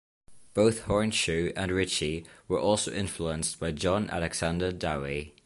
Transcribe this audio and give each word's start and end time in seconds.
Both 0.55 0.85
Hornshuh 0.85 1.53
and 1.55 1.71
Richey 1.71 2.25
were 2.47 2.57
also 2.59 2.91
influenced 2.91 3.59
by 3.59 3.69
John 3.71 4.09
Alexander 4.09 4.71
Dowie. 4.71 5.35